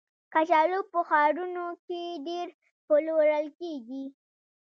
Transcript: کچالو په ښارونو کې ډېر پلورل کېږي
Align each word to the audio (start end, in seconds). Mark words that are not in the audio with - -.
کچالو 0.33 0.79
په 0.91 0.99
ښارونو 1.07 1.65
کې 1.85 2.01
ډېر 2.27 2.47
پلورل 2.87 3.45
کېږي 3.59 4.05